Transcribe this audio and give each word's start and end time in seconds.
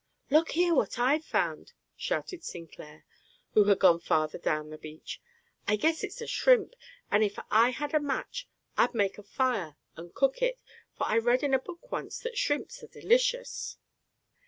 "Look 0.31 0.53
here 0.53 0.73
what 0.73 0.97
I've 0.97 1.23
found!" 1.23 1.73
shouted 1.95 2.43
Sinclair, 2.43 3.05
who 3.53 3.65
had 3.65 3.77
gone 3.77 3.99
farther 3.99 4.39
down 4.39 4.71
the 4.71 4.79
beach. 4.79 5.21
"I 5.67 5.75
guess 5.75 6.03
it's 6.03 6.21
a 6.21 6.25
shrimp. 6.25 6.73
And 7.11 7.23
if 7.23 7.37
I 7.51 7.69
had 7.69 7.93
a 7.93 7.99
match 7.99 8.47
I'd 8.75 8.95
make 8.95 9.19
a 9.19 9.23
fire 9.23 9.77
and 9.95 10.11
cook 10.11 10.41
it, 10.41 10.59
for 10.97 11.03
I 11.05 11.19
read 11.19 11.43
in 11.43 11.53
a 11.53 11.59
book 11.59 11.91
once 11.91 12.17
that 12.21 12.35
shrimps 12.35 12.81
are 12.81 12.87
delicious." 12.87 13.77